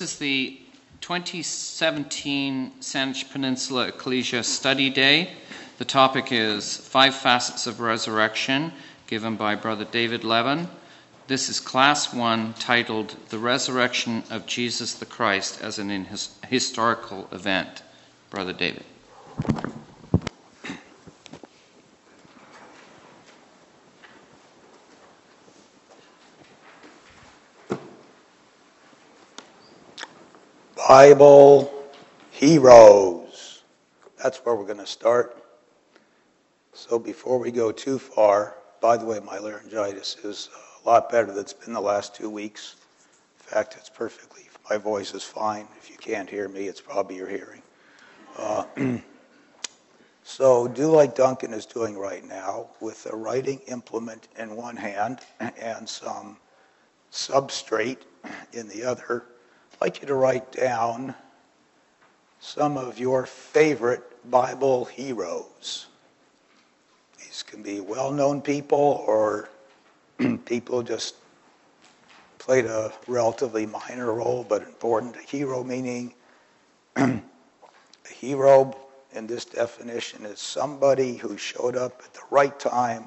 [0.00, 0.60] This is the
[1.00, 5.32] 2017 Saanich Peninsula Ecclesia Study Day.
[5.78, 8.72] The topic is Five Facets of Resurrection,
[9.08, 10.68] given by Brother David Levin.
[11.26, 17.26] This is Class 1, titled The Resurrection of Jesus the Christ as an his- Historical
[17.32, 17.82] Event.
[18.30, 18.84] Brother David.
[30.88, 31.70] Bible
[32.30, 33.62] heroes.
[34.16, 35.36] That's where we're going to start.
[36.72, 40.48] So before we go too far, by the way, my laryngitis is
[40.82, 42.76] a lot better than it's been the last two weeks.
[43.38, 45.68] In fact, it's perfectly, my voice is fine.
[45.76, 47.60] If you can't hear me, it's probably your hearing.
[48.38, 48.64] Uh,
[50.22, 55.18] so do like Duncan is doing right now with a writing implement in one hand
[55.60, 56.38] and some
[57.12, 57.98] substrate
[58.54, 59.26] in the other.
[59.80, 61.14] I'd like you to write down
[62.40, 65.86] some of your favorite Bible heroes.
[67.16, 69.48] These can be well known people or
[70.46, 71.14] people just
[72.38, 75.14] played a relatively minor role but important.
[75.14, 76.12] A hero meaning
[76.96, 77.20] a
[78.12, 78.76] hero
[79.12, 83.06] in this definition is somebody who showed up at the right time,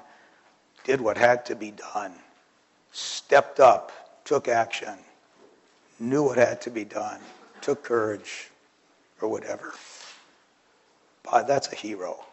[0.85, 2.13] did what had to be done,
[2.93, 3.91] stepped up,
[4.23, 4.97] took action,
[6.01, 7.19] knew what had to be done,
[7.61, 8.49] took courage,
[9.21, 9.73] or whatever.
[11.23, 12.25] But that's a hero.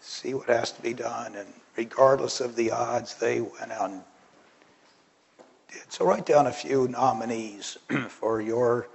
[0.00, 4.02] See what has to be done, and regardless of the odds, they went out and
[5.72, 5.90] did.
[5.90, 8.86] So write down a few nominees for your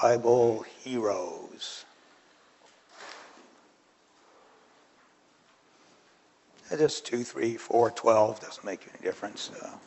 [0.00, 1.84] Bible heroes.
[6.70, 9.50] Just two, three, four, twelve doesn't make any difference.
[9.60, 9.78] Uh, a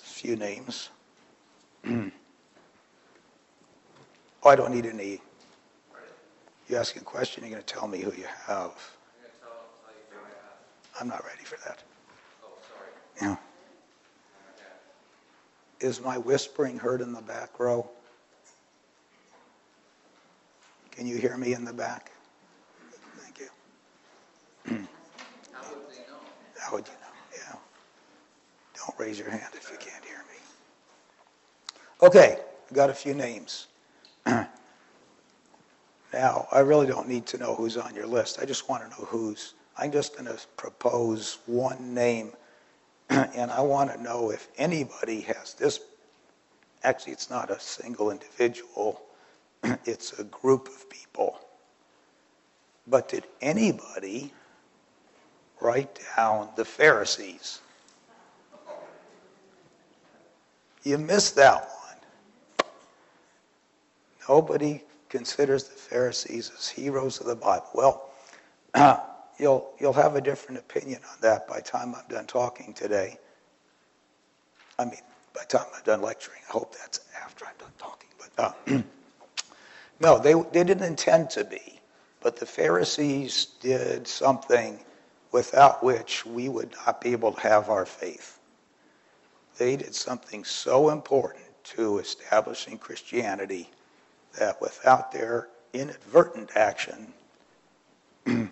[0.00, 0.90] few names.
[4.44, 5.20] oh, I don't need any.
[6.68, 8.72] You ask a question, you're going to tell me who you have.
[11.00, 11.82] I'm not ready for that.
[12.44, 13.30] Oh, sorry.
[13.30, 13.36] Yeah.
[15.86, 17.88] Is my whispering heard in the back row?
[20.92, 22.12] Can you hear me in the back?
[23.16, 23.48] Thank you.
[25.52, 26.20] How would they know?
[26.60, 27.14] How would you know?
[27.36, 27.56] Yeah.
[28.76, 30.38] Don't raise your hand if you can't hear me.
[32.02, 32.38] Okay,
[32.70, 33.68] we got a few names.
[34.26, 34.48] now,
[36.52, 38.38] I really don't need to know who's on your list.
[38.40, 39.54] I just want to know who's.
[39.76, 42.32] I'm just going to propose one name,
[43.10, 45.80] and I want to know if anybody has this.
[46.84, 49.00] Actually, it's not a single individual,
[49.84, 51.38] it's a group of people.
[52.86, 54.32] But did anybody
[55.60, 57.60] write down the Pharisees?
[60.82, 61.81] You missed that one.
[64.28, 67.66] Nobody considers the Pharisees as heroes of the Bible.
[67.74, 68.10] Well,
[69.38, 73.18] you'll, you'll have a different opinion on that by the time I'm done talking today.
[74.78, 75.00] I mean,
[75.34, 76.40] by the time I'm done lecturing.
[76.48, 78.08] I hope that's after I'm done talking.
[78.18, 78.82] But uh,
[80.00, 81.80] no, they, they didn't intend to be.
[82.20, 84.78] But the Pharisees did something
[85.32, 88.38] without which we would not be able to have our faith.
[89.58, 93.68] They did something so important to establishing Christianity
[94.38, 97.12] that without their inadvertent action,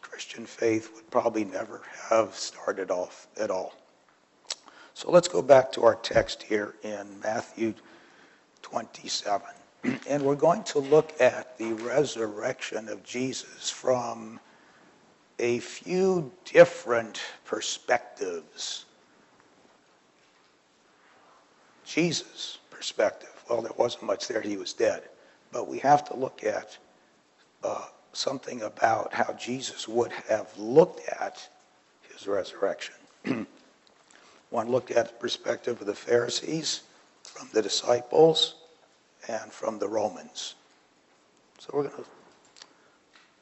[0.00, 3.74] Christian faith would probably never have started off at all.
[4.94, 7.74] So let's go back to our text here in Matthew
[8.62, 9.48] 27.
[10.08, 14.40] And we're going to look at the resurrection of Jesus from
[15.38, 18.86] a few different perspectives.
[21.84, 23.33] Jesus' perspective.
[23.48, 25.02] Well, there wasn't much there, he was dead.
[25.52, 26.76] But we have to look at
[27.62, 31.48] uh, something about how Jesus would have looked at
[32.12, 32.94] his resurrection.
[34.50, 36.82] One looked at the perspective of the Pharisees,
[37.22, 38.56] from the disciples,
[39.28, 40.54] and from the Romans.
[41.58, 42.04] So we're going to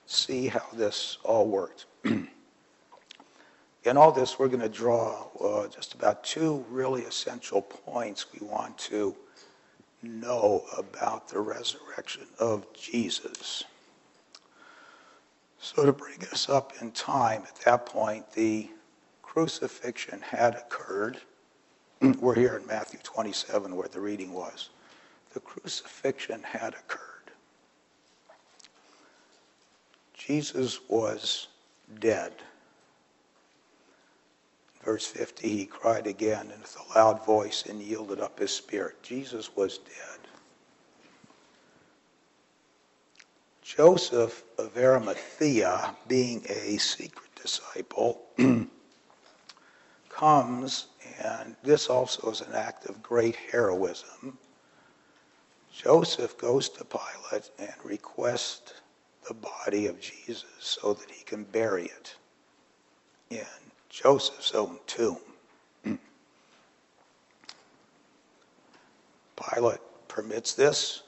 [0.06, 1.86] see how this all worked.
[2.04, 8.46] In all this, we're going to draw uh, just about two really essential points we
[8.46, 9.16] want to
[10.02, 13.64] know about the resurrection of Jesus.
[15.60, 18.68] So, to bring us up in time, at that point, the
[19.22, 21.18] crucifixion had occurred.
[22.20, 24.70] We're here in Matthew 27, where the reading was.
[25.34, 27.30] The crucifixion had occurred.
[30.14, 31.46] Jesus was
[32.00, 32.32] dead.
[34.84, 39.00] Verse 50, he cried again and with a loud voice and yielded up his spirit.
[39.02, 40.18] Jesus was dead.
[43.62, 48.22] Joseph of Arimathea, being a secret disciple,
[50.08, 50.86] comes,
[51.22, 54.36] and this also is an act of great heroism.
[55.72, 58.74] Joseph goes to Pilate and requests
[59.28, 62.16] the body of Jesus so that he can bury it
[63.30, 63.61] in
[63.92, 65.18] Joseph's own tomb.
[65.84, 65.96] Hmm.
[69.36, 71.02] Pilate permits this.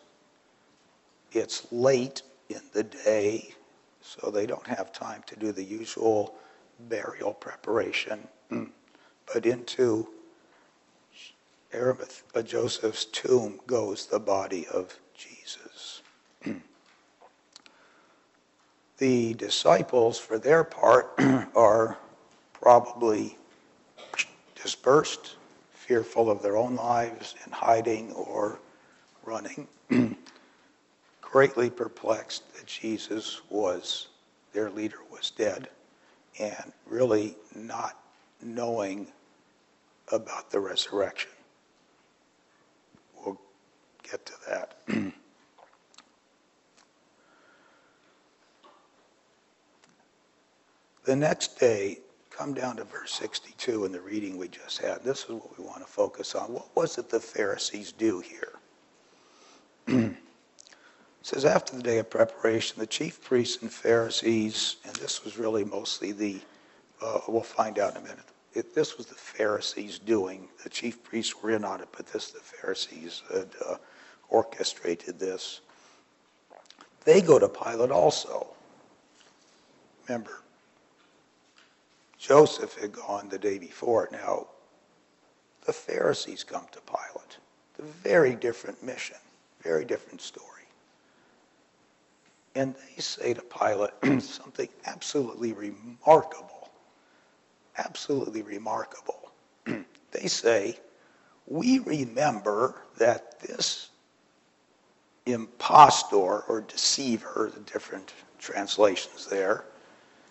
[1.33, 3.55] It's late in the day,
[4.03, 6.35] so they don't have time to do the usual
[6.91, 8.29] burial preparation.
[8.51, 8.65] Hmm.
[9.33, 10.07] But into
[11.73, 16.03] Arimath- uh, Joseph's tomb goes the body of Jesus.
[16.43, 16.59] Hmm.
[18.99, 21.19] the disciples, for their part,
[21.57, 21.99] are
[22.65, 23.37] probably
[24.55, 25.37] dispersed,
[25.71, 28.59] fearful of their own lives, in hiding or
[29.27, 29.69] running,
[31.21, 34.09] greatly perplexed that Jesus was,
[34.55, 35.69] their leader was dead,
[36.41, 37.99] and really not
[38.41, 39.09] knowing
[40.11, 41.33] about the resurrection.
[43.23, 43.39] We'll
[44.03, 44.79] get to that.
[51.05, 51.99] the next day,
[52.37, 55.05] come down to verse 62 in the reading we just had.
[55.05, 56.53] This is what we want to focus on.
[56.53, 58.55] What was it the Pharisees do here?
[59.87, 60.17] it
[61.23, 65.65] says, after the day of preparation, the chief priests and Pharisees, and this was really
[65.65, 66.41] mostly the,
[67.01, 68.25] uh, we'll find out in a minute.
[68.75, 70.49] This was the Pharisees doing.
[70.63, 73.77] The chief priests were in on it, but this the Pharisees had uh,
[74.29, 75.61] orchestrated this.
[77.05, 78.47] They go to Pilate also.
[80.07, 80.44] Remember,
[82.27, 84.09] Joseph had gone the day before.
[84.11, 84.47] Now,
[85.67, 87.37] the Pharisees come to Pilate.
[87.79, 89.19] A very different mission,
[89.61, 90.49] very different story.
[92.55, 96.71] And they say to Pilate something absolutely remarkable.
[97.77, 99.31] Absolutely remarkable.
[100.13, 100.79] they say,
[101.47, 103.91] We remember that this
[105.27, 109.67] impostor or deceiver, the different translations there,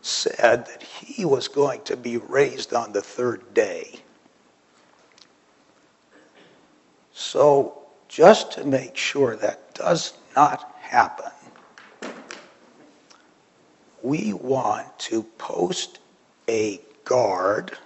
[0.03, 4.01] said that he was going to be raised on the third day.
[7.13, 11.31] So, just to make sure that does not happen,
[14.03, 15.99] we want to post
[16.49, 17.77] a guard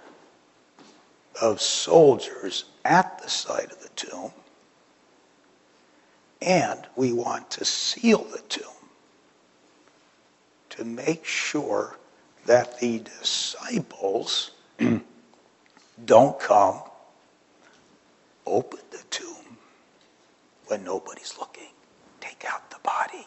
[1.40, 4.32] of soldiers at the site of the tomb,
[6.42, 8.64] and we want to seal the tomb
[10.70, 11.96] to make sure
[12.48, 14.52] that the disciples
[16.06, 16.80] don't come,
[18.46, 19.58] open the tomb
[20.66, 21.68] when nobody's looking,
[22.20, 23.26] take out the body,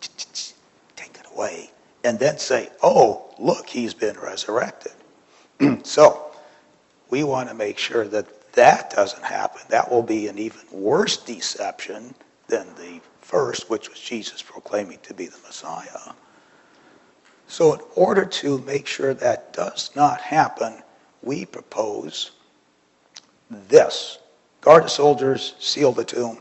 [0.96, 1.70] take it away,
[2.04, 4.92] and then say, oh, look, he's been resurrected.
[5.82, 6.30] so
[7.10, 9.60] we want to make sure that that doesn't happen.
[9.68, 12.14] That will be an even worse deception
[12.48, 16.14] than the first, which was Jesus proclaiming to be the Messiah.
[17.46, 20.82] So, in order to make sure that does not happen,
[21.22, 22.32] we propose
[23.50, 24.18] this
[24.60, 26.38] guard the soldiers, seal the tomb,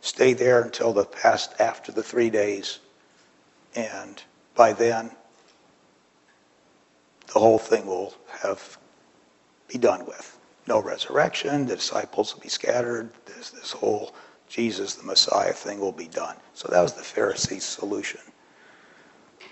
[0.00, 2.78] stay there until the past after the three days,
[3.74, 4.22] and
[4.54, 5.10] by then,
[7.32, 8.78] the whole thing will have
[9.66, 10.38] be done with.
[10.66, 14.14] No resurrection, the disciples will be scattered, this, this whole
[14.48, 16.36] Jesus the Messiah thing will be done.
[16.54, 18.20] So that was the Pharisees' solution.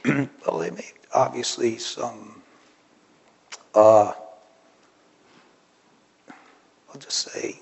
[0.47, 2.43] well, they made obviously some,
[3.75, 4.13] uh,
[6.29, 7.61] I'll just say,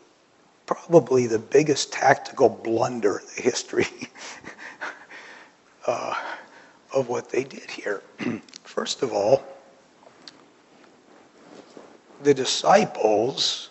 [0.67, 3.87] probably the biggest tactical blunder in the history
[5.87, 6.15] uh,
[6.95, 8.03] of what they did here.
[8.65, 9.43] First of all,
[12.23, 13.71] the disciples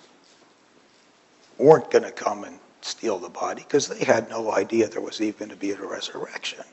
[1.57, 5.21] weren't going to come and steal the body because they had no idea there was
[5.21, 6.63] even going to be a resurrection.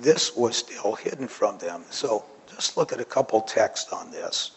[0.00, 1.84] This was still hidden from them.
[1.90, 4.52] So just look at a couple texts on this.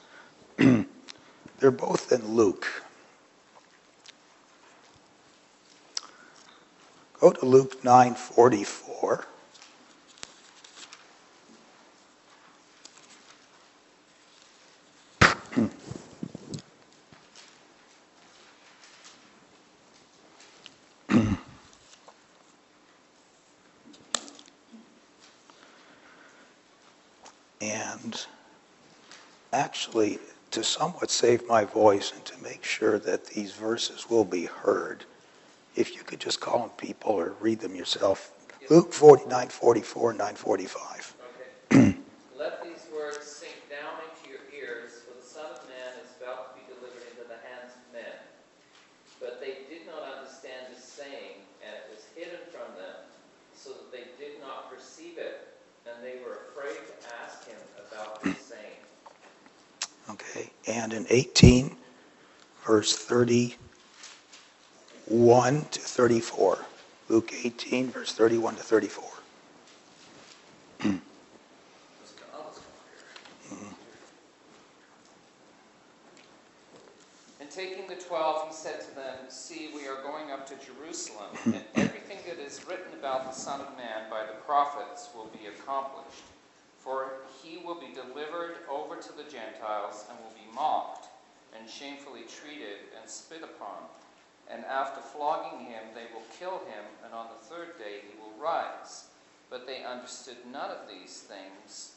[0.58, 2.68] They're both in Luke.
[7.20, 9.26] Go to Luke 9:44.
[27.62, 28.26] and
[29.54, 30.20] actually,
[30.52, 35.06] to somewhat save my voice and to make sure that these verses will be heard,
[35.76, 38.32] if you could just call on people or read them yourself.
[38.68, 41.14] Luke 49, 44, 945.
[41.70, 41.96] Okay.
[42.36, 46.50] Let these words sink down into your ears, for the Son of Man is about
[46.50, 48.18] to be delivered into the hands of men.
[49.20, 53.06] But they did not understand this saying, and it was hidden from them,
[53.54, 55.46] so that they did not perceive it,
[55.86, 58.82] and they were afraid to ask him about this saying.
[60.10, 61.76] Okay, and in 18,
[62.66, 63.58] verse 31
[65.72, 66.66] to 34.
[67.10, 69.04] Luke 18, verse 31 to 34.
[77.40, 81.36] And taking the twelve, he said to them, See, we are going up to Jerusalem,
[81.46, 85.48] and everything that is written about the Son of Man by the prophets will be
[85.48, 86.24] accomplished.
[86.80, 87.14] For
[87.44, 91.08] he will be delivered over to the Gentiles and will be mocked,
[91.58, 91.70] and
[92.28, 93.78] treated and spit upon.
[94.50, 98.34] And after flogging him, they will kill him, and on the third day he will
[98.42, 99.06] rise.
[99.50, 101.94] But they understood none of these things.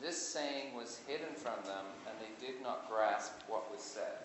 [0.00, 4.18] This saying was hidden from them, and they did not grasp what was said.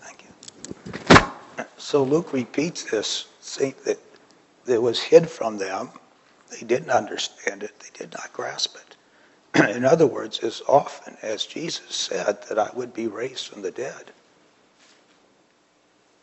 [0.00, 1.64] Thank you.
[1.78, 3.98] So Luke repeats this, saying that
[4.66, 5.90] it was hid from them.
[6.50, 7.72] They didn't understand it.
[7.80, 8.96] They did not grasp it.
[9.76, 13.70] In other words, as often as Jesus said that I would be raised from the
[13.70, 14.12] dead,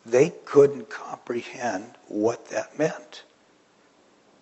[0.04, 3.22] they couldn't comprehend what that meant.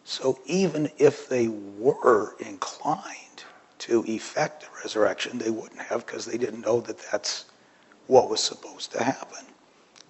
[0.04, 3.44] So even if they were inclined
[3.80, 7.44] to effect the resurrection, they wouldn't have because they didn't know that that's
[8.06, 9.44] what was supposed to happen.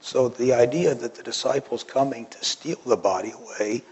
[0.01, 3.83] So the idea that the disciples coming to steal the body away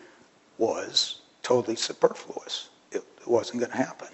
[0.59, 2.71] was totally superfluous.
[2.93, 4.09] It, wasn't going to happen.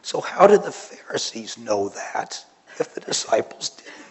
[0.00, 2.42] So how did the Pharisees know that
[2.78, 4.09] if the disciples didn't?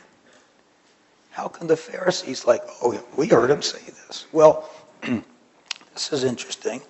[1.31, 4.25] How can the Pharisees like, oh, we heard him say this?
[4.31, 4.69] Well,
[5.01, 6.81] this is interesting.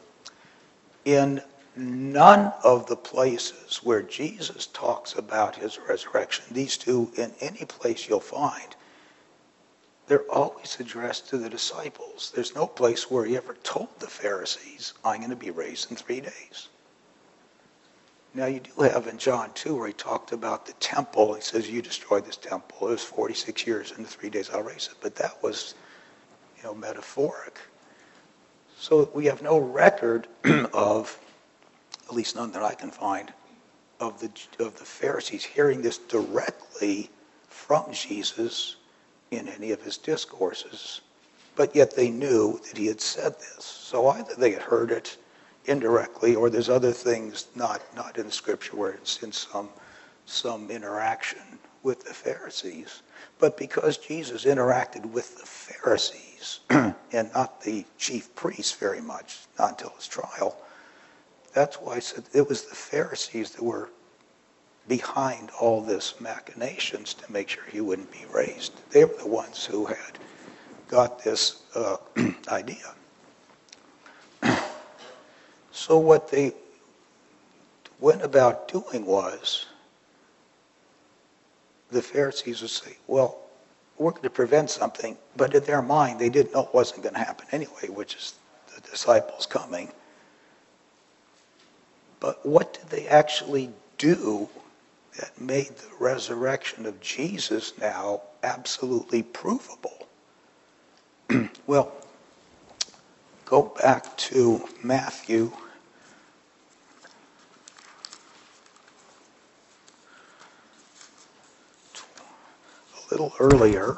[1.05, 1.41] In
[1.75, 8.07] none of the places where Jesus talks about his resurrection, these two, in any place
[8.07, 8.75] you'll find,
[10.07, 12.31] they're always addressed to the disciples.
[12.33, 15.97] There's no place where he ever told the Pharisees, I'm going to be raised in
[15.97, 16.69] three days.
[18.33, 21.33] Now, you do have in John 2 where he talked about the temple.
[21.33, 22.87] He says, You destroyed this temple.
[22.87, 23.93] It was 46 years.
[23.97, 24.97] In three days, I'll raise it.
[25.01, 25.73] But that was,
[26.57, 27.59] you know, metaphoric.
[28.77, 30.27] So we have no record
[30.73, 31.19] of,
[32.07, 33.33] at least none that I can find,
[33.99, 34.31] of the,
[34.63, 37.09] of the Pharisees hearing this directly
[37.47, 38.77] from Jesus
[39.31, 41.01] in any of his discourses.
[41.55, 43.65] But yet they knew that he had said this.
[43.65, 45.17] So either they had heard it
[45.65, 49.69] indirectly, or there's other things not, not in scripture where it's in some,
[50.25, 53.01] some interaction with the Pharisees.
[53.39, 59.71] But because Jesus interacted with the Pharisees and not the chief priests very much, not
[59.71, 60.57] until his trial,
[61.53, 63.89] that's why I said it was the Pharisees that were
[64.87, 68.73] behind all this machinations to make sure he wouldn't be raised.
[68.91, 70.19] They were the ones who had
[70.87, 71.97] got this uh,
[72.49, 72.95] idea.
[75.79, 76.51] So what they
[78.01, 79.65] went about doing was
[81.89, 83.37] the Pharisees would say, well,
[83.97, 87.15] we're going to prevent something, but in their mind, they didn't know it wasn't going
[87.15, 88.33] to happen anyway, which is
[88.75, 89.89] the disciples coming.
[92.19, 94.49] But what did they actually do
[95.17, 100.09] that made the resurrection of Jesus now absolutely provable?
[101.67, 101.93] well,
[103.45, 105.53] go back to Matthew
[113.11, 113.97] little earlier.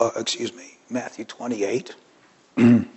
[0.00, 1.94] Uh, excuse me, Matthew 28.
[2.56, 2.88] and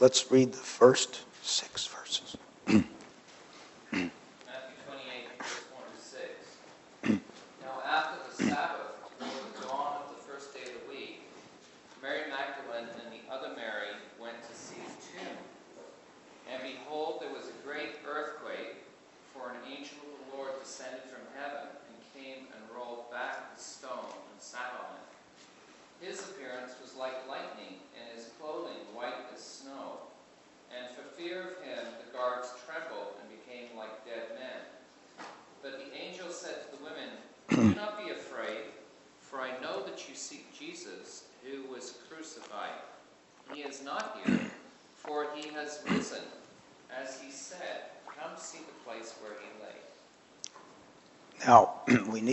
[0.00, 2.01] let's read the first six verses.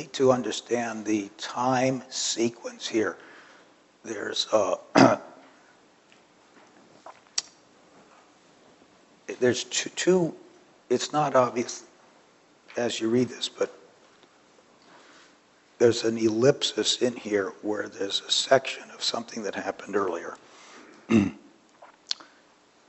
[0.10, 3.18] Need to understand the time sequence here.
[4.04, 4.76] There's uh,
[9.40, 10.34] there's two, two,
[10.90, 11.84] it's not obvious
[12.78, 13.74] as you read this, but
[15.78, 20.38] there's an ellipsis in here where there's a section of something that happened earlier.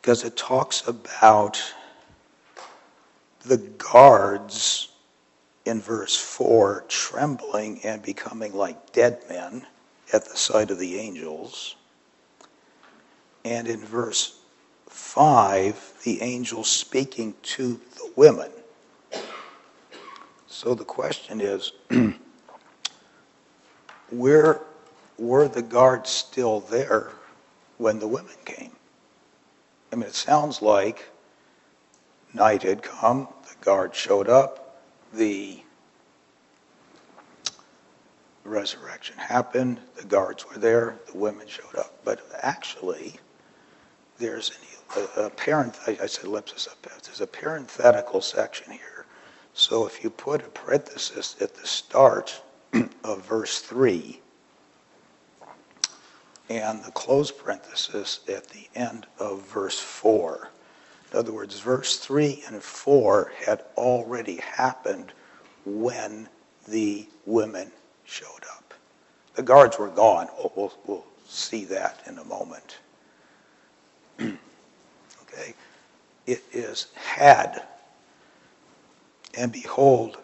[0.01, 1.63] Because it talks about
[3.43, 4.89] the guards
[5.71, 9.65] in verse 4 trembling and becoming like dead men
[10.13, 11.77] at the sight of the angels.
[13.45, 14.39] And in verse
[14.89, 18.51] 5, the angel speaking to the women.
[20.49, 21.73] So the question is
[24.11, 24.61] where
[25.17, 27.13] were the guards still there
[27.79, 28.73] when the women came?
[29.93, 31.09] I mean, it sounds like
[32.35, 34.60] night had come, the guards showed up,
[35.13, 35.63] the
[38.45, 41.99] resurrection happened, the guards were there, the women showed up.
[42.05, 43.17] But actually,
[44.19, 44.53] there's
[44.97, 46.69] a, a parent, I, I said ellipsis
[47.05, 49.07] there's a parenthetical section here.
[49.55, 52.43] So if you put a parenthesis at the start
[53.05, 54.21] of verse 3
[56.49, 60.51] and the close parenthesis at the end of verse 4,
[61.13, 65.13] in other words, verse 3 and 4 had already happened
[65.65, 66.29] when
[66.69, 67.73] the women
[68.05, 68.75] showed up.
[69.35, 70.29] The guards were gone.
[70.39, 72.79] We'll, we'll, we'll see that in a moment.
[74.21, 75.55] okay?
[76.27, 77.63] It is had.
[79.37, 80.19] And behold,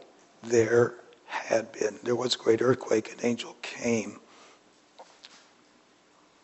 [0.44, 0.94] there
[1.26, 4.20] had been, there was a great earthquake, an angel came.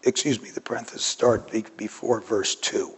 [0.02, 2.96] Excuse me, the parenthesis start before verse 2.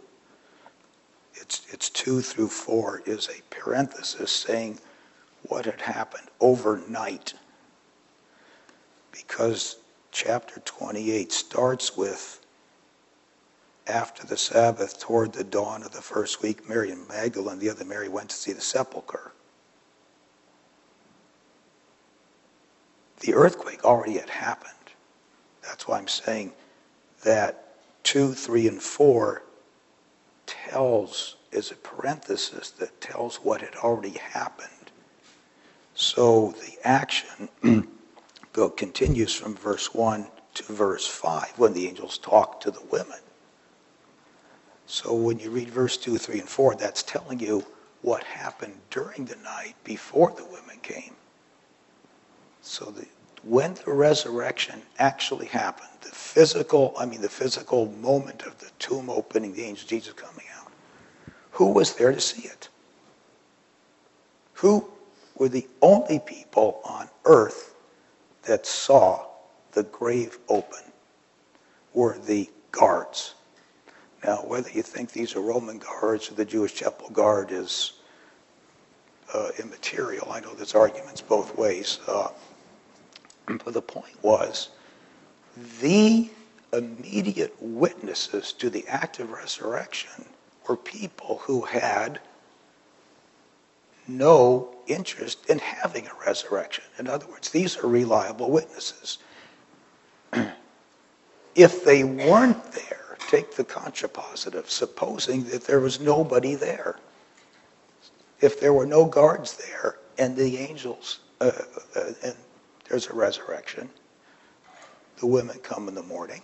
[1.35, 4.79] It's, it's 2 through 4 is a parenthesis saying
[5.43, 7.35] what had happened overnight
[9.13, 9.77] because
[10.11, 12.41] chapter 28 starts with
[13.87, 17.85] after the Sabbath, toward the dawn of the first week, Mary and Magdalene, the other
[17.85, 19.33] Mary, went to see the sepulchre.
[23.21, 24.73] The earthquake already had happened.
[25.63, 26.53] That's why I'm saying
[27.25, 29.43] that 2, 3, and 4
[30.69, 34.71] tells, is a parenthesis that tells what had already happened.
[35.95, 37.49] So the action
[38.77, 43.19] continues from verse 1 to verse 5 when the angels talk to the women.
[44.87, 47.65] So when you read verse 2, 3, and 4, that's telling you
[48.03, 51.15] what happened during the night before the women came.
[52.61, 53.07] So the,
[53.47, 59.11] when the resurrection actually happened, the physical, I mean the physical moment of the tomb
[59.11, 60.73] opening, the angel Jesus coming out,
[61.53, 62.69] who was there to see it?
[64.55, 64.89] Who
[65.37, 67.75] were the only people on earth
[68.45, 69.27] that saw
[69.73, 70.81] the grave open
[71.93, 73.35] were the guards.
[74.25, 77.93] Now, whether you think these are Roman guards or the Jewish chapel guard is
[79.33, 80.31] uh, immaterial.
[80.31, 81.99] I know there's arguments both ways.
[82.07, 82.29] Uh,
[83.47, 84.71] but the point was
[85.81, 86.31] the
[86.73, 90.25] immediate witnesses to the act of resurrection
[90.69, 92.21] were people who had
[94.09, 96.85] no interest in having a resurrection.
[96.99, 99.19] In other words, these are reliable witnesses.
[101.55, 106.99] if they weren't there, take the contrapositive, supposing that there was nobody there.
[108.41, 111.53] If there were no guards there and the angels, uh,
[111.97, 112.35] uh, and
[112.95, 113.91] there's a resurrection,
[115.17, 116.41] the women come in the morning.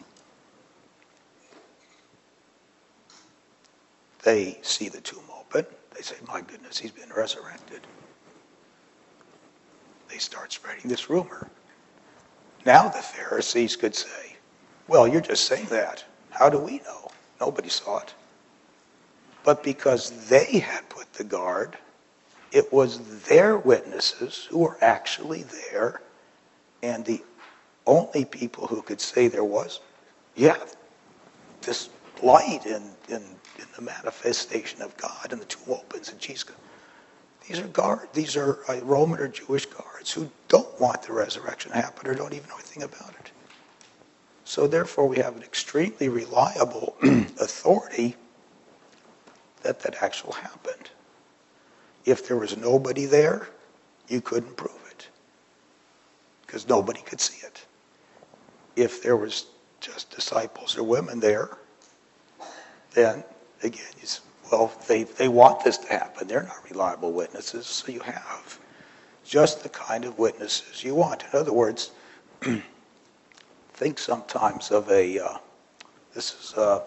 [4.25, 5.65] They see the tomb open.
[5.95, 7.83] They say, My goodness, he's been resurrected.
[10.09, 11.49] They start spreading this rumor.
[12.67, 14.35] Now the Pharisees could say,
[14.89, 16.05] Well, you're just saying that.
[16.31, 17.13] How do we know?
[17.41, 18.13] Nobody saw it.
[19.45, 21.79] But because they had put the guard,
[22.51, 26.01] it was their witnesses who were actually there,
[26.83, 27.23] and the
[27.87, 29.81] only people who could say there was,
[30.37, 30.59] yeah,
[31.63, 31.91] this
[32.23, 33.23] light in, in
[33.61, 36.57] in the manifestation of God, and the tomb opens, and Jesus goes.
[37.47, 38.09] These are guard.
[38.13, 42.15] These are uh, Roman or Jewish guards who don't want the resurrection to happen or
[42.15, 43.33] don't even know anything about it.
[44.45, 48.17] So therefore, we have an extremely reliable authority
[49.63, 50.91] that that actually happened.
[52.05, 53.49] If there was nobody there,
[54.09, 54.80] you couldn't prove
[56.51, 57.65] because nobody could see it.
[58.75, 59.47] If there was
[59.79, 61.57] just disciples or women there,
[62.93, 63.23] then
[63.63, 66.27] again, you s- well, they, they want this to happen.
[66.27, 68.59] They're not reliable witnesses, so you have
[69.25, 71.23] just the kind of witnesses you want.
[71.33, 71.93] In other words,
[73.75, 75.39] think sometimes of a, uh,
[76.15, 76.83] this is, uh,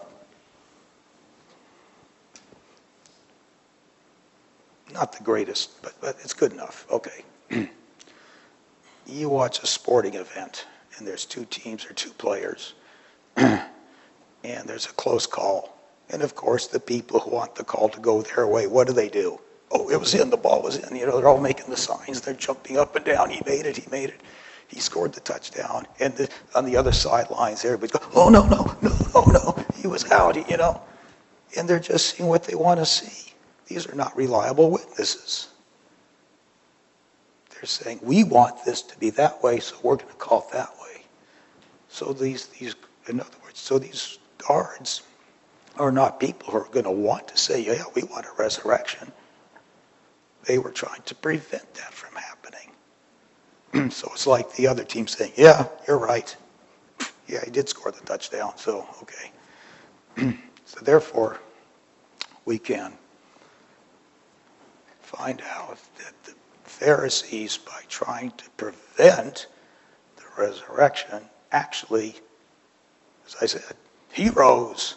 [4.92, 6.86] not the greatest, but, but it's good enough.
[6.90, 7.24] Okay.
[9.06, 10.66] you watch a sporting event,
[10.98, 12.74] and there's two teams or two players,
[13.36, 13.64] and
[14.42, 15.76] there's a close call.
[16.10, 18.92] And of course, the people who want the call to go their way, what do
[18.92, 19.40] they do?
[19.70, 20.94] Oh, it was in, the ball was in.
[20.96, 23.30] You know, they're all making the signs, they're jumping up and down.
[23.30, 24.20] He made it, he made it.
[24.68, 25.86] He scored the touchdown.
[26.00, 29.64] And the, on the other sidelines, everybody's going, oh, no, no, no, no, no.
[29.76, 30.80] He was out, you know.
[31.56, 33.32] And they're just seeing what they want to see.
[33.66, 35.48] These are not reliable witnesses.
[37.64, 40.52] They're saying, we want this to be that way, so we're going to call it
[40.52, 41.00] that way.
[41.88, 42.74] So these, these,
[43.08, 45.00] in other words, so these guards
[45.78, 49.10] are not people who are going to want to say, yeah, we want a resurrection.
[50.44, 53.90] They were trying to prevent that from happening.
[53.90, 56.36] so it's like the other team saying, yeah, you're right.
[57.26, 60.36] Yeah, he did score the touchdown, so okay.
[60.66, 61.40] so therefore,
[62.44, 62.92] we can
[65.00, 66.23] find out that
[66.84, 69.46] Pharisees, by trying to prevent
[70.16, 72.14] the resurrection, actually,
[73.26, 73.74] as I said,
[74.12, 74.96] heroes.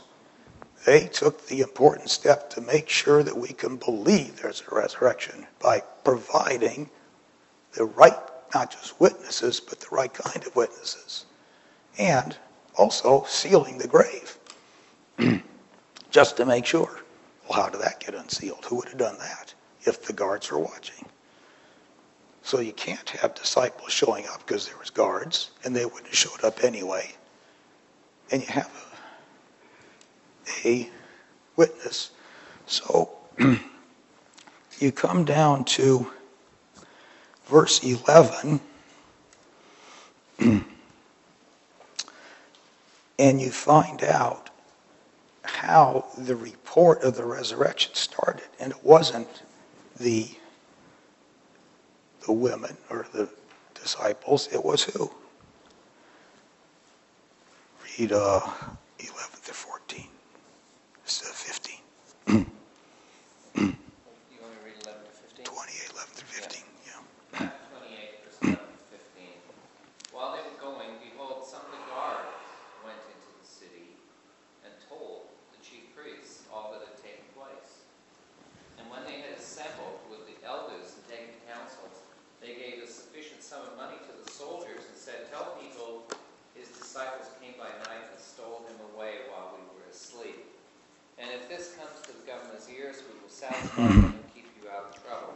[0.85, 5.47] They took the important step to make sure that we can believe there's a resurrection
[5.61, 6.89] by providing
[7.71, 8.19] the right,
[8.53, 11.25] not just witnesses, but the right kind of witnesses.
[11.97, 12.35] And
[12.75, 14.37] also sealing the grave,
[16.11, 16.99] just to make sure.
[17.47, 18.65] Well, how did that get unsealed?
[18.65, 21.05] Who would have done that if the guards were watching?
[22.47, 26.15] So you can't have disciples showing up because there was guards, and they wouldn't have
[26.15, 27.13] showed up anyway.
[28.31, 28.71] And you have
[30.63, 30.89] a, a
[31.57, 32.11] witness.
[32.65, 33.11] So
[34.79, 36.09] you come down to
[37.47, 38.61] verse 11,
[40.39, 40.63] and
[43.19, 44.51] you find out
[45.43, 48.47] how the report of the resurrection started.
[48.57, 49.43] And it wasn't
[49.99, 50.29] the,
[52.27, 53.29] the women or the
[53.73, 55.09] disciples, it was who?
[57.97, 58.41] Read uh,
[58.99, 60.05] 11 to 14.
[61.05, 61.79] Instead of 15.
[62.27, 62.51] You want
[63.55, 63.75] me
[64.43, 65.45] to read 11 to 15?
[65.47, 66.63] 28, 11 through 15.
[66.83, 67.47] Yeah.
[67.47, 69.31] Act 28, verse 11 to 15.
[70.11, 72.27] While they were going, behold, some of the guard
[72.83, 73.95] went into the city
[74.67, 77.87] and told the chief priests all that had taken place.
[78.83, 81.87] And when they had assembled with the elders and taken counsel,
[82.41, 86.05] they gave a sufficient sum of money to the soldiers and said, Tell people
[86.53, 90.45] his disciples came by night and stole him away while we were asleep.
[91.27, 94.69] And if this comes to the governor's ears, we will satisfy him and keep you
[94.69, 95.33] out of trouble.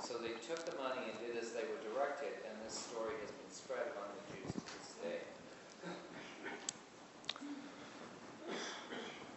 [0.00, 3.30] So they took the money and did as they were directed, and this story has
[3.30, 5.20] been spread among the Jews to this day.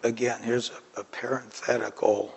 [0.08, 2.34] Again, here's a, a parenthetical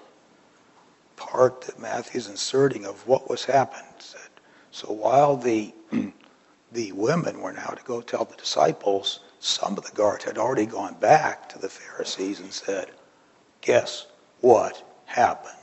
[1.14, 3.87] part that Matthew's inserting of what was happened.
[4.72, 5.72] So while the
[6.72, 10.66] the women were now to go tell the disciples, some of the guards had already
[10.66, 12.90] gone back to the Pharisees and said,
[13.62, 14.07] Guess
[14.40, 15.55] what happened?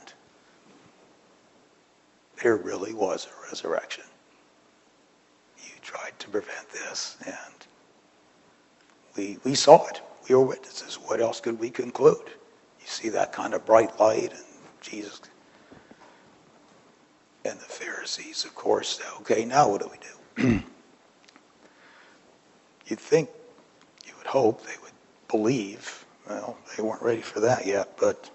[2.42, 4.04] There really was a resurrection.
[5.58, 7.66] You tried to prevent this, and
[9.16, 10.00] we, we saw it.
[10.28, 10.96] We were witnesses.
[10.96, 12.26] What else could we conclude?
[12.80, 14.44] You see that kind of bright light, and
[14.80, 15.20] Jesus
[17.44, 20.58] and the Pharisees, of course, said, okay, now what do we do?
[22.86, 23.28] You'd think,
[24.06, 24.92] you would hope they would
[25.28, 26.04] believe.
[26.30, 28.30] Well, they weren't ready for that yet, but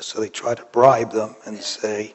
[0.00, 2.12] so they try to bribe them and say,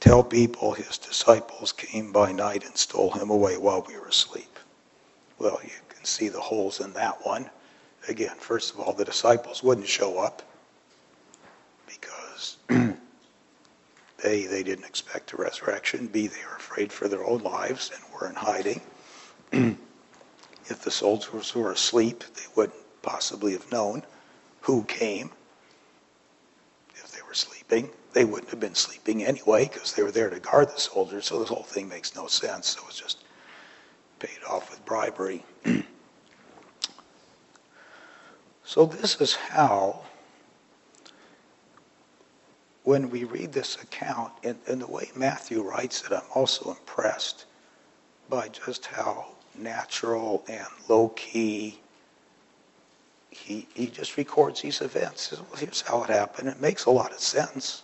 [0.00, 4.58] Tell people his disciples came by night and stole him away while we were asleep.
[5.38, 7.48] Well, you can see the holes in that one.
[8.06, 10.42] Again, first of all, the disciples wouldn't show up
[11.86, 16.06] because they, they didn't expect a resurrection.
[16.06, 18.82] B, they were afraid for their own lives and were in hiding.
[20.68, 24.02] if the soldiers were asleep, they wouldn't possibly have known
[24.62, 25.30] who came.
[26.96, 30.40] If they were sleeping, they wouldn't have been sleeping anyway because they were there to
[30.40, 31.26] guard the soldiers.
[31.26, 32.68] So this whole thing makes no sense.
[32.68, 33.24] So it's just
[34.18, 35.44] paid off with bribery.
[38.64, 40.00] so this is how,
[42.82, 47.44] when we read this account, and, and the way Matthew writes it, I'm also impressed
[48.28, 51.78] by just how natural and low key
[53.30, 55.28] he, he just records these events.
[55.28, 56.48] Says, well, here's how it happened.
[56.48, 57.82] It makes a lot of sense.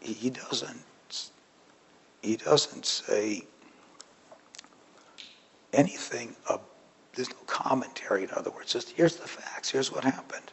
[0.00, 0.82] He, doesn't
[2.22, 3.44] he doesn't say
[5.72, 6.60] anything of
[7.14, 10.52] there's no commentary in other words just here's the facts here's what happened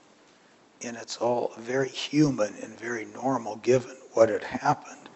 [0.84, 5.10] and it's all very human and very normal given what had happened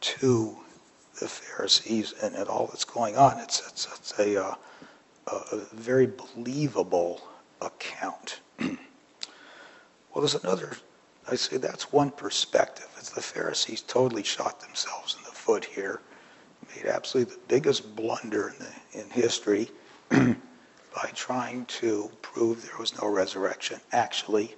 [0.00, 0.56] to
[1.20, 3.38] the Pharisees and, and all that's going on.
[3.38, 4.54] It's, it's, it's a, uh,
[5.26, 7.20] a very believable
[7.60, 8.40] account.
[8.60, 8.76] well,
[10.16, 10.76] there's another,
[11.30, 12.88] I say that's one perspective.
[12.98, 16.00] It's the Pharisees totally shot themselves in the foot here,
[16.74, 19.70] made absolutely the biggest blunder in, the, in history
[20.10, 23.80] by trying to prove there was no resurrection.
[23.92, 24.54] Actually,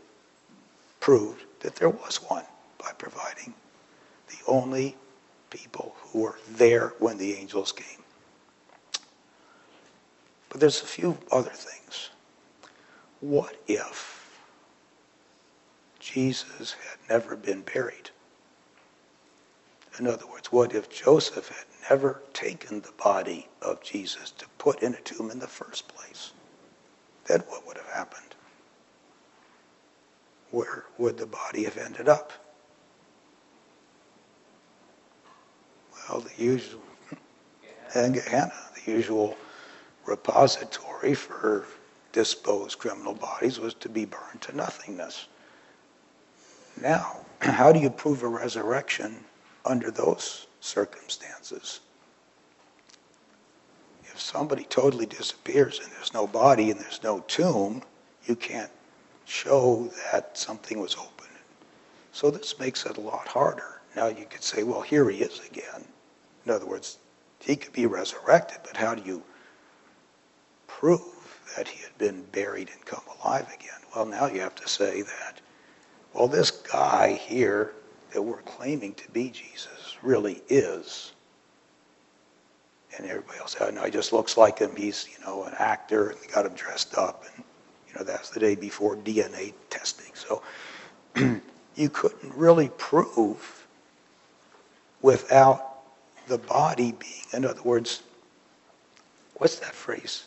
[1.00, 2.44] proved that there was one
[2.78, 3.54] by providing
[4.28, 4.96] the only
[5.56, 8.02] people who were there when the angels came.
[10.50, 12.10] But there's a few other things.
[13.20, 14.38] What if
[15.98, 18.10] Jesus had never been buried?
[19.98, 24.82] In other words, what if Joseph had never taken the body of Jesus to put
[24.82, 26.32] in a tomb in the first place?
[27.24, 28.34] Then what would have happened?
[30.50, 32.32] Where would the body have ended up?
[36.08, 36.82] Well, the usual,
[37.94, 39.36] and Gehenna, the usual
[40.04, 41.66] repository for
[42.12, 45.26] disposed criminal bodies was to be burned to nothingness.
[46.80, 49.24] Now, how do you prove a resurrection
[49.64, 51.80] under those circumstances?
[54.04, 57.82] If somebody totally disappears and there's no body and there's no tomb,
[58.26, 58.70] you can't
[59.24, 61.26] show that something was open.
[62.12, 63.80] So this makes it a lot harder.
[63.96, 65.84] Now you could say, well, here he is again.
[66.46, 66.98] In other words,
[67.40, 69.22] he could be resurrected, but how do you
[70.68, 71.02] prove
[71.56, 73.80] that he had been buried and come alive again?
[73.94, 75.40] Well, now you have to say that,
[76.14, 77.72] well, this guy here
[78.12, 81.12] that we're claiming to be Jesus really is.
[82.96, 84.74] And everybody else, oh, no, he just looks like him.
[84.74, 87.24] He's, you know, an actor, and they got him dressed up.
[87.34, 87.44] And,
[87.88, 90.12] you know, that's the day before DNA testing.
[90.14, 90.42] So
[91.74, 93.66] you couldn't really prove
[95.02, 95.75] without
[96.26, 98.02] the body being, in other words,
[99.34, 100.26] what's that phrase?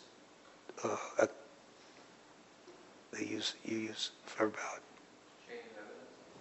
[0.82, 1.26] Uh,
[3.12, 4.80] they use you use for about.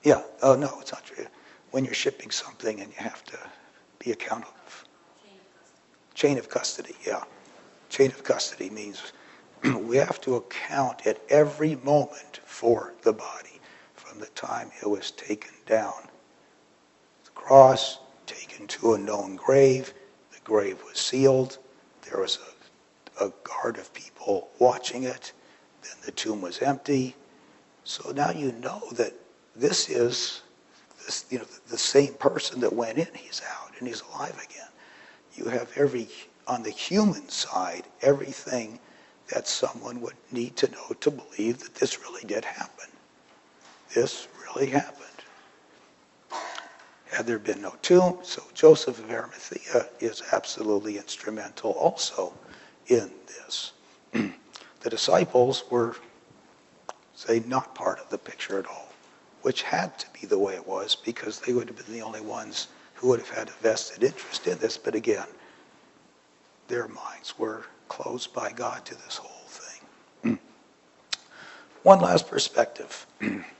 [0.03, 0.21] Yeah.
[0.41, 1.25] Oh no, it's not true.
[1.71, 3.37] When you're shipping something and you have to
[3.99, 4.53] be accountable.
[6.19, 6.95] Chain of custody.
[7.07, 7.23] Yeah.
[7.89, 9.13] Chain of custody means
[9.63, 13.61] we have to account at every moment for the body
[13.93, 16.09] from the time it was taken down.
[17.23, 19.93] The cross, taken to a known grave.
[20.31, 21.57] The grave was sealed.
[22.03, 22.37] There was
[23.19, 25.33] a, a guard of people watching it.
[25.81, 27.15] Then the tomb was empty.
[27.83, 29.13] So now you know that
[29.55, 30.43] this is
[31.05, 33.07] this, you know, the same person that went in.
[33.15, 34.67] He's out and he's alive again.
[35.33, 36.07] You have every,
[36.47, 38.79] on the human side, everything
[39.33, 42.89] that someone would need to know to believe that this really did happen.
[43.95, 45.18] This really happened
[47.11, 48.19] had there been no tomb.
[48.23, 52.33] So Joseph of Arimathea is absolutely instrumental also
[52.87, 53.73] in this.
[54.11, 55.95] the disciples were,
[57.15, 58.89] say, not part of the picture at all,
[59.41, 62.21] which had to be the way it was because they would have been the only
[62.21, 64.77] ones who would have had a vested interest in this.
[64.77, 65.27] But again,
[66.67, 70.39] their minds were closed by God to this whole thing.
[71.83, 73.07] One last perspective.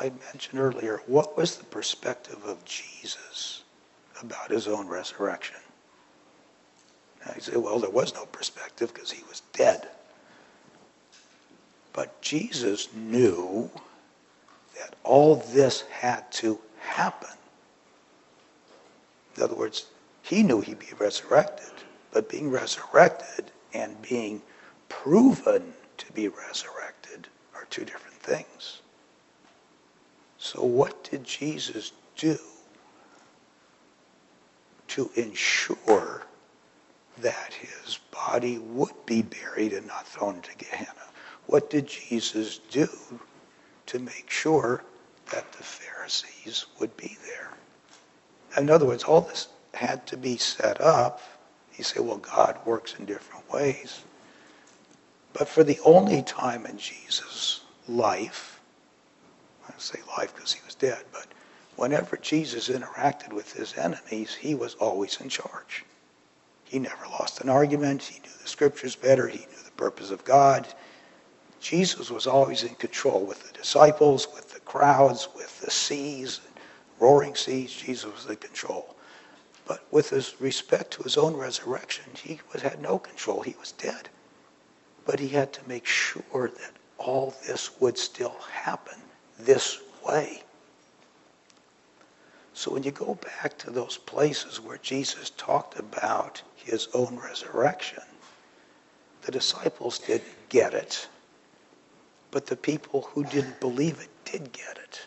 [0.00, 3.62] I mentioned earlier, what was the perspective of Jesus
[4.22, 5.60] about his own resurrection?
[7.24, 9.88] Now you say, well, there was no perspective because he was dead.
[11.92, 13.70] But Jesus knew
[14.78, 17.28] that all this had to happen.
[19.36, 19.86] In other words,
[20.22, 21.72] he knew he'd be resurrected,
[22.10, 24.40] but being resurrected and being
[24.88, 28.80] proven to be resurrected are two different things.
[30.42, 32.38] So, what did Jesus do
[34.88, 36.22] to ensure
[37.18, 40.94] that his body would be buried and not thrown to Gehenna?
[41.44, 42.88] What did Jesus do
[43.84, 44.82] to make sure
[45.30, 47.50] that the Pharisees would be there?
[48.56, 51.20] In other words, all this had to be set up.
[51.76, 54.04] You say, well, God works in different ways.
[55.34, 58.60] But for the only time in Jesus' life
[59.70, 61.26] I say life because he was dead, but
[61.76, 65.84] whenever Jesus interacted with his enemies, he was always in charge.
[66.64, 68.02] He never lost an argument.
[68.02, 69.28] He knew the scriptures better.
[69.28, 70.68] He knew the purpose of God.
[71.60, 76.40] Jesus was always in control with the disciples, with the crowds, with the seas,
[76.98, 77.72] roaring seas.
[77.72, 78.94] Jesus was in control.
[79.66, 83.40] But with his respect to his own resurrection, he was, had no control.
[83.40, 84.10] He was dead.
[85.06, 88.98] But he had to make sure that all this would still happen
[89.38, 90.42] this way.
[92.54, 98.02] So when you go back to those places where Jesus talked about his own resurrection,
[99.22, 101.08] the disciples didn't get it,
[102.30, 105.00] but the people who didn't believe it did get it.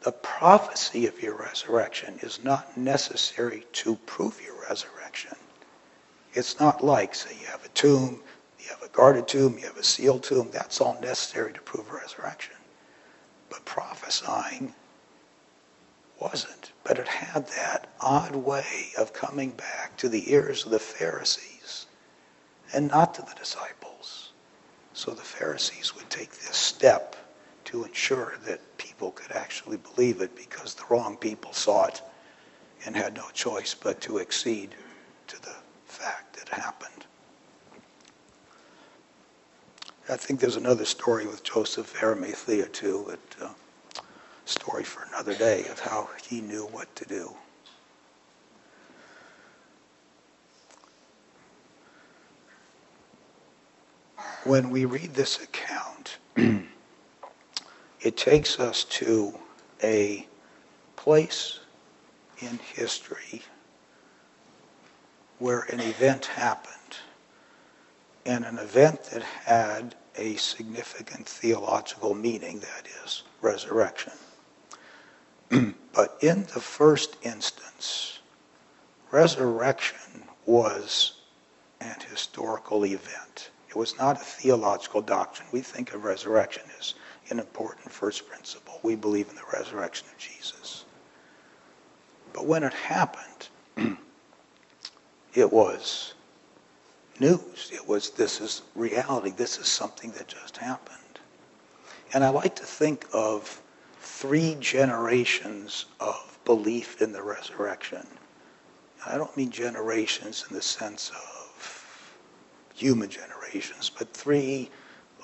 [0.00, 5.36] The prophecy of your resurrection is not necessary to prove your resurrection.
[6.34, 8.20] It's not like, say, you have a tomb,
[8.58, 10.50] you have a guarded tomb, you have a sealed tomb.
[10.52, 12.56] That's all necessary to prove a resurrection.
[13.54, 14.74] But prophesying
[16.18, 16.72] wasn't.
[16.82, 21.86] But it had that odd way of coming back to the ears of the Pharisees
[22.72, 24.32] and not to the disciples.
[24.92, 27.14] So the Pharisees would take this step
[27.66, 32.02] to ensure that people could actually believe it because the wrong people saw it
[32.84, 34.74] and had no choice but to accede
[35.28, 35.54] to the
[35.86, 36.93] fact that happened.
[40.08, 44.02] I think there's another story with Joseph Arimathea too, but uh,
[44.44, 47.34] story for another day of how he knew what to do.
[54.44, 56.18] When we read this account,
[58.00, 59.32] it takes us to
[59.82, 60.26] a
[60.96, 61.60] place
[62.40, 63.40] in history
[65.38, 66.73] where an event happened,
[68.26, 74.12] and an event that had a significant theological meaning, that is, resurrection.
[75.92, 78.20] but in the first instance,
[79.10, 81.20] resurrection was
[81.80, 83.50] an historical event.
[83.68, 85.48] It was not a theological doctrine.
[85.52, 86.94] We think of resurrection as
[87.30, 88.78] an important first principle.
[88.82, 90.84] We believe in the resurrection of Jesus.
[92.32, 93.48] But when it happened,
[95.34, 96.13] it was
[97.20, 97.70] news.
[97.72, 99.30] It was, this is reality.
[99.30, 100.98] This is something that just happened.
[102.12, 103.60] And I like to think of
[104.00, 108.06] three generations of belief in the resurrection.
[109.06, 112.14] I don't mean generations in the sense of
[112.74, 114.70] human generations, but three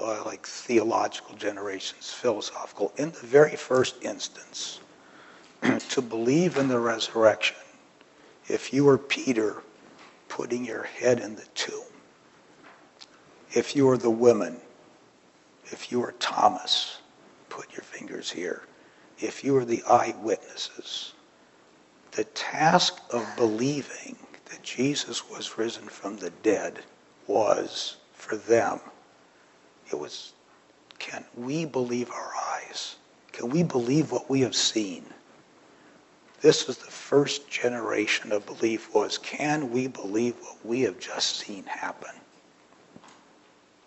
[0.01, 2.93] uh, like theological generations, philosophical.
[2.97, 4.81] In the very first instance,
[5.91, 7.57] to believe in the resurrection,
[8.49, 9.63] if you were Peter
[10.31, 11.85] putting your head in the tomb,
[13.53, 14.57] if you were the women,
[15.67, 17.01] if you were Thomas,
[17.51, 18.63] put your fingers here,
[19.19, 21.13] if you were the eyewitnesses,
[22.13, 24.17] the task of believing
[24.47, 26.81] that Jesus was risen from the dead
[27.27, 28.81] was for them.
[29.91, 30.33] It was,
[30.99, 32.97] can we believe our eyes?
[33.33, 35.05] Can we believe what we have seen?
[36.41, 41.39] This is the first generation of belief was, can we believe what we have just
[41.39, 42.15] seen happen?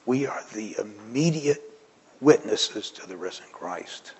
[0.06, 1.64] We are the immediate
[2.20, 4.12] witnesses to the risen Christ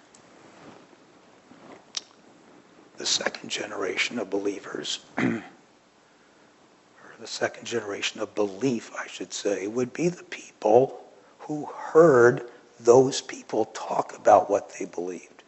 [2.96, 5.44] the second generation of believers, or
[7.20, 11.04] the second generation of belief, I should say, would be the people
[11.40, 15.44] who heard those people talk about what they believed.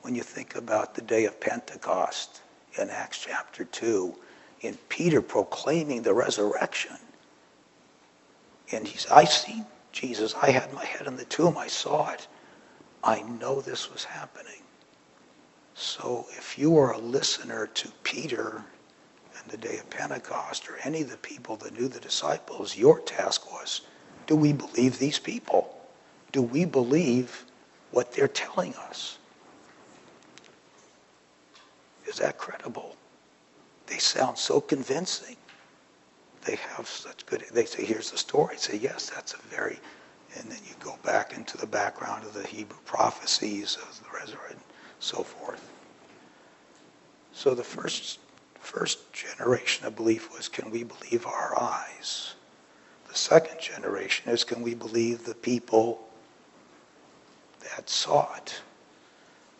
[0.00, 2.40] When you think about the day of Pentecost
[2.78, 4.14] in Acts chapter 2,
[4.62, 6.96] in Peter proclaiming the resurrection,
[8.72, 10.34] and he's, I seen Jesus.
[10.40, 11.56] I had my head in the tomb.
[11.56, 12.26] I saw it.
[13.02, 14.62] I know this was happening.
[15.74, 18.64] So if you were a listener to Peter
[19.38, 23.00] and the day of Pentecost or any of the people that knew the disciples, your
[23.00, 23.82] task was,
[24.26, 25.76] do we believe these people?
[26.32, 27.44] Do we believe
[27.90, 29.18] what they're telling us?
[32.06, 32.96] Is that credible?
[33.86, 35.36] They sound so convincing.
[36.44, 38.58] They have such good, they say, here's the story.
[38.58, 39.78] say, yes, that's a very,
[40.36, 44.60] and then you go back into the background of the Hebrew prophecies of the resurrection
[45.04, 45.70] so forth.
[47.32, 48.20] So the first,
[48.58, 52.34] first generation of belief was can we believe our eyes?
[53.08, 56.08] The second generation is can we believe the people
[57.60, 58.60] that saw it?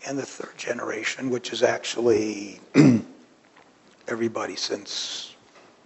[0.07, 2.61] And the third generation, which is actually
[4.09, 5.35] everybody since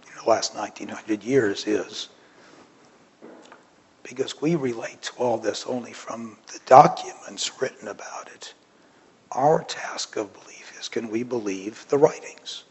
[0.07, 2.09] you know, the last 1900 years, is
[4.03, 8.53] because we relate to all this only from the documents written about it
[9.31, 12.63] our task of belief is can we believe the writings?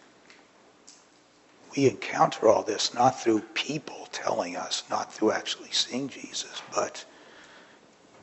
[1.76, 7.04] we encounter all this not through people telling us, not through actually seeing Jesus, but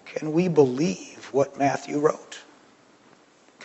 [0.05, 2.39] can we believe what Matthew wrote?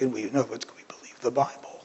[0.01, 1.85] Can we, in other words, can we believe the Bible?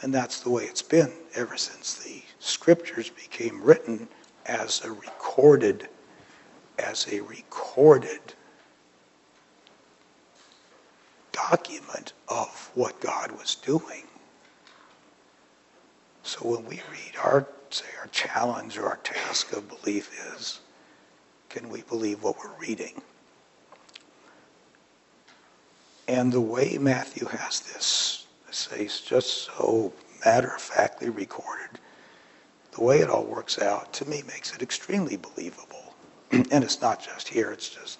[0.00, 4.06] And that's the way it's been ever since the scriptures became written
[4.46, 5.88] as a recorded,
[6.78, 8.20] as a recorded
[11.32, 14.04] document of what God was doing.
[16.22, 20.60] So when we read our, say, our challenge or our task of belief is,
[21.48, 23.02] can we believe what we're reading?
[26.08, 29.92] And the way Matthew has this, say, is just so
[30.24, 31.80] matter-of-factly recorded,
[32.72, 35.94] the way it all works out, to me, makes it extremely believable.
[36.30, 37.98] and it's not just here, it's just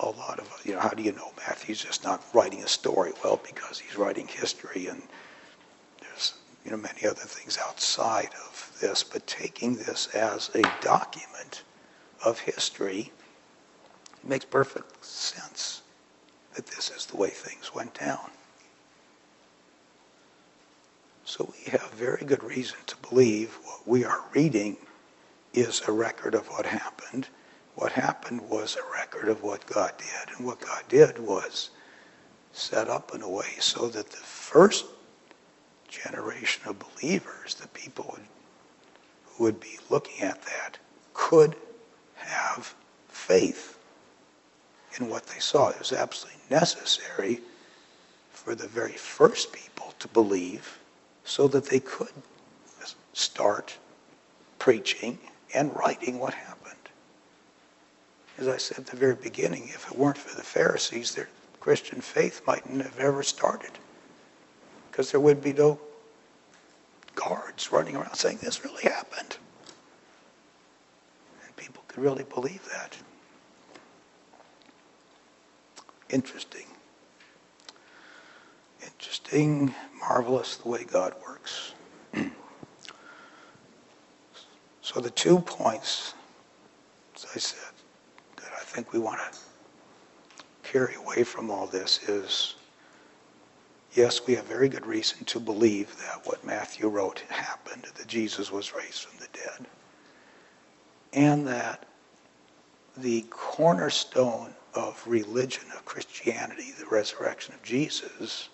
[0.00, 3.12] a lot of, you know, how do you know Matthew's just not writing a story?
[3.22, 5.02] Well, because he's writing history and
[6.00, 6.34] there's,
[6.64, 11.64] you know, many other things outside of this, but taking this as a document
[12.24, 13.12] of history
[14.24, 15.82] makes perfect sense
[16.54, 18.30] that this is the way things went down.
[21.24, 24.76] So we have very good reason to believe what we are reading
[25.52, 27.28] is a record of what happened
[27.78, 30.36] what happened was a record of what God did.
[30.36, 31.70] And what God did was
[32.52, 34.84] set up in a way so that the first
[35.88, 38.18] generation of believers, the people
[39.26, 40.78] who would be looking at that,
[41.14, 41.54] could
[42.16, 42.74] have
[43.06, 43.77] faith
[44.98, 45.68] in what they saw.
[45.68, 47.40] It was absolutely necessary
[48.30, 50.78] for the very first people to believe
[51.24, 52.12] so that they could
[53.12, 53.76] start
[54.58, 55.18] preaching
[55.54, 56.58] and writing what happened
[58.38, 61.28] as I said at the very beginning, if it weren't for the Pharisees, their
[61.60, 63.72] Christian faith mightn't have ever started.
[64.90, 65.78] Because there would be no
[67.16, 69.36] guards running around saying this really happened.
[71.44, 72.96] And people could really believe that.
[76.10, 76.66] Interesting.
[78.82, 81.74] Interesting, marvelous the way God works.
[84.80, 86.14] so the two points,
[87.14, 87.72] as I said,
[88.36, 89.38] that I think we want to
[90.62, 92.54] carry away from all this is
[93.94, 98.50] yes, we have very good reason to believe that what Matthew wrote happened, that Jesus
[98.50, 99.66] was raised from the dead,
[101.12, 101.84] and that
[102.96, 108.48] the cornerstone of religion, of Christianity, the resurrection of Jesus,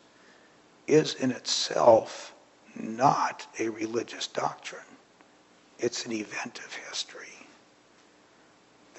[0.87, 2.35] is in itself
[2.77, 4.83] not a religious doctrine.
[5.79, 7.35] It's an event of history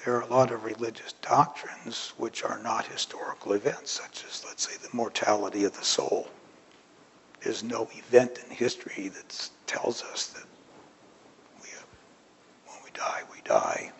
[0.06, 4.68] there are a lot of religious doctrines which are not historical events, such as, let's
[4.68, 6.28] say, the mortality of the soul.
[7.40, 10.44] There's no event in history that tells us that
[11.60, 11.68] we
[12.66, 13.90] when we die, we die.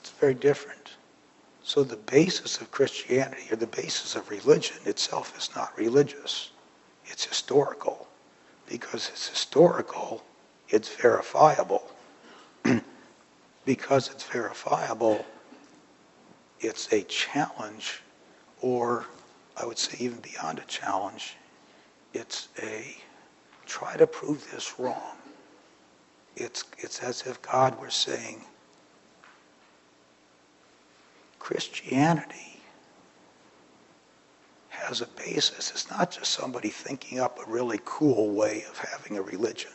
[0.00, 0.79] It's very different.
[1.70, 6.50] So the basis of Christianity, or the basis of religion itself, is not religious.
[7.06, 8.08] It's historical.
[8.66, 10.24] Because it's historical,
[10.68, 11.88] it's verifiable
[13.64, 15.24] because it's verifiable,
[16.58, 18.02] it's a challenge,
[18.60, 19.06] or
[19.56, 21.36] I would say even beyond a challenge,
[22.14, 22.96] it's a
[23.66, 25.16] try to prove this wrong.
[26.34, 28.44] It's, it's as if God were saying,
[31.50, 32.60] Christianity
[34.68, 35.72] has a basis.
[35.72, 39.72] It's not just somebody thinking up a really cool way of having a religion.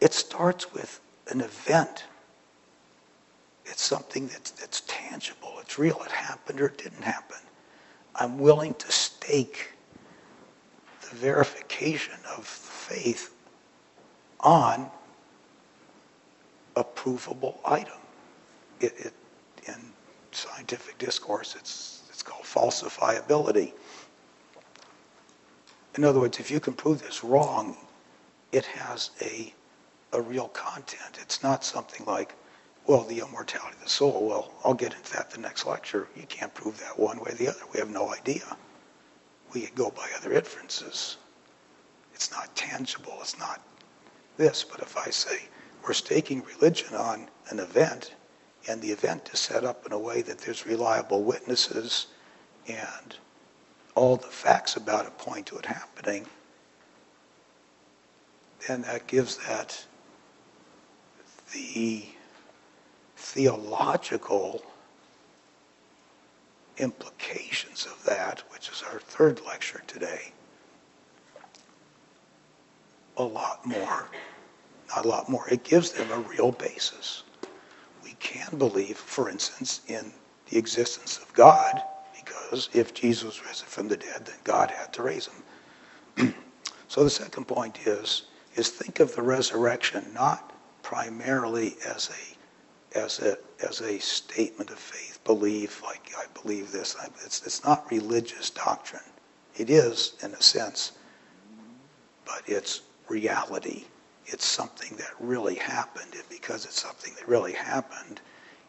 [0.00, 2.04] It starts with an event
[3.70, 5.56] it's something that's, that's tangible.
[5.60, 6.00] It's real.
[6.04, 7.36] It happened or it didn't happen.
[8.14, 9.72] I'm willing to stake
[11.02, 13.34] the verification of faith
[14.40, 14.90] on
[16.76, 17.98] a provable item.
[18.80, 19.12] It, it,
[19.66, 19.74] in
[20.38, 23.72] scientific discourse, it's, it's called falsifiability.
[25.96, 27.76] In other words, if you can prove this wrong,
[28.52, 29.52] it has a,
[30.12, 31.18] a real content.
[31.20, 32.34] It's not something like,
[32.86, 36.08] well, the immortality of the soul, well, I'll get into that the next lecture.
[36.16, 37.60] You can't prove that one way or the other.
[37.74, 38.56] We have no idea.
[39.52, 41.16] We go by other inferences.
[42.14, 43.18] It's not tangible.
[43.20, 43.60] It's not
[44.36, 44.64] this.
[44.64, 45.48] But if I say
[45.86, 48.14] we're staking religion on an event,
[48.68, 52.06] and the event is set up in a way that there's reliable witnesses
[52.68, 53.16] and
[53.94, 56.26] all the facts about it point to it happening,
[58.66, 59.84] then that gives that
[61.52, 62.04] the
[63.16, 64.62] theological
[66.76, 70.32] implications of that, which is our third lecture today.
[73.18, 74.08] a lot more.
[74.88, 75.48] Not a lot more.
[75.48, 77.24] It gives them a real basis.
[78.08, 80.14] We can believe, for instance, in
[80.48, 81.82] the existence of God,
[82.16, 85.28] because if Jesus risen from the dead, then God had to raise
[86.16, 86.34] him.
[86.88, 88.22] so the second point is,
[88.54, 92.10] is think of the resurrection not primarily as
[92.94, 96.96] a, as a, as a statement of faith, belief, like I believe this.
[97.26, 99.02] It's, it's not religious doctrine.
[99.54, 100.92] It is, in a sense,
[102.24, 103.84] but it's reality.
[104.28, 106.14] It's something that really happened.
[106.14, 108.20] And because it's something that really happened,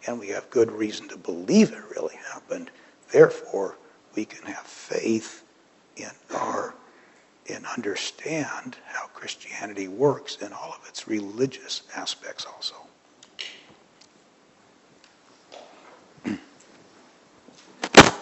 [0.08, 2.72] and we have good reason to believe it really happened,
[3.12, 3.78] therefore,
[4.16, 5.44] we can have faith
[5.98, 6.74] in our
[7.50, 12.76] and understand how Christianity works in all of its religious aspects also.